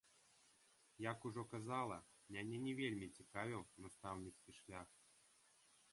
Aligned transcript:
Як 1.11 1.27
ужо 1.29 1.43
казала, 1.51 1.97
мяне 2.35 2.57
не 2.65 2.73
вельмі 2.81 3.07
цікавіў 3.19 3.61
настаўніцкі 3.87 4.51
шлях. 4.61 4.89